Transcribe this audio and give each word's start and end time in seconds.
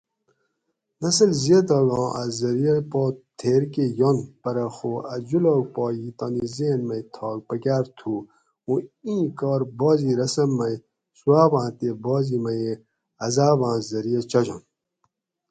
نسل 1.01 1.31
زیاتاگاں 1.41 2.07
اۤ 2.21 2.27
زریعہ 2.39 2.77
پا 2.91 3.01
تھیر 3.39 3.63
کہ 3.73 3.83
ینت 3.99 4.25
پرہ 4.41 4.67
خو 4.75 4.91
اۤ 5.13 5.21
جولاگ 5.27 5.63
پا 5.73 5.83
تانی 6.17 6.45
ذھن 6.55 6.79
مئ 6.87 7.01
تھاگ 7.13 7.39
پکار 7.49 7.85
تھو 7.97 8.13
اُوں 8.65 8.79
ایں 9.05 9.25
کار 9.39 9.61
بعض 9.79 9.99
رسم 10.19 10.49
مئ 10.57 10.75
ثوا 11.19 11.43
باں 11.51 11.69
تے 11.77 11.89
بعض 12.03 12.27
مئ 12.43 12.61
عزاباں 13.25 13.75
زریعہ 13.89 14.21
چاجنت 14.31 14.65